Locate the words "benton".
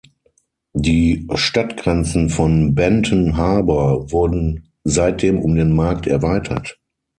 2.73-3.37